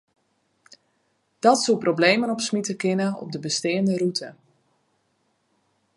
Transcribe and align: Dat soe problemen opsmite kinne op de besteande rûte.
Dat 1.39 1.61
soe 1.61 1.77
problemen 1.77 2.29
opsmite 2.29 2.75
kinne 2.75 3.07
op 3.21 3.31
de 3.31 3.39
besteande 3.45 3.95
rûte. 4.01 4.37